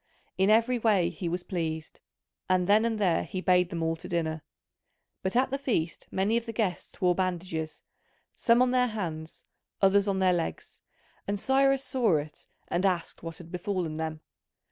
[0.35, 1.99] In every way he was pleased,
[2.49, 4.41] and then and there he bade them all to dinner.
[5.21, 7.83] But at the feast many of the guests wore bandages,
[8.33, 9.45] some on their hands,
[9.79, 10.81] others on their legs,
[11.27, 14.21] and Cyrus saw it and asked what had befallen them.